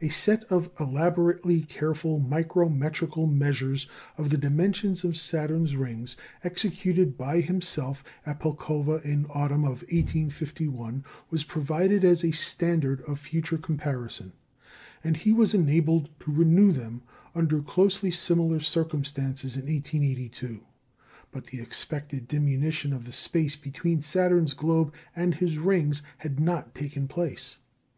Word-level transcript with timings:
A 0.00 0.08
set 0.08 0.44
of 0.44 0.70
elaborately 0.80 1.60
careful 1.60 2.18
micrometrical 2.18 3.26
measures 3.26 3.86
of 4.16 4.30
the 4.30 4.38
dimensions 4.38 5.04
of 5.04 5.18
Saturn's 5.18 5.76
rings, 5.76 6.16
executed 6.42 7.18
by 7.18 7.40
himself 7.42 8.02
at 8.24 8.40
Pulkowa 8.40 9.02
in 9.04 9.24
the 9.24 9.28
autumn 9.28 9.64
of 9.64 9.82
1851, 9.92 11.04
was 11.28 11.44
provided 11.44 12.06
as 12.06 12.24
a 12.24 12.30
standard 12.30 13.02
of 13.02 13.18
future 13.20 13.58
comparison; 13.58 14.32
and 15.04 15.14
he 15.18 15.30
was 15.34 15.52
enabled 15.52 16.08
to 16.20 16.32
renew 16.32 16.72
them, 16.72 17.02
under 17.34 17.60
closely 17.60 18.10
similar 18.10 18.60
circumstances, 18.60 19.56
in 19.56 19.66
1882. 19.66 20.60
But 21.30 21.44
the 21.48 21.60
expected 21.60 22.26
diminution 22.26 22.94
of 22.94 23.04
the 23.04 23.12
space 23.12 23.56
between 23.56 24.00
Saturn's 24.00 24.54
globe 24.54 24.94
and 25.14 25.34
his 25.34 25.58
rings 25.58 26.00
had 26.16 26.40
not 26.40 26.74
taken 26.74 27.06
place. 27.08 27.58